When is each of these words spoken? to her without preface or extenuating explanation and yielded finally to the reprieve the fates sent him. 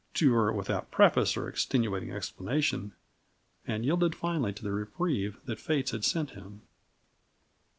to 0.15 0.33
her 0.33 0.51
without 0.51 0.89
preface 0.89 1.37
or 1.37 1.47
extenuating 1.47 2.11
explanation 2.11 2.93
and 3.67 3.85
yielded 3.85 4.15
finally 4.15 4.51
to 4.51 4.63
the 4.63 4.71
reprieve 4.71 5.37
the 5.45 5.55
fates 5.55 5.91
sent 6.07 6.31
him. 6.31 6.63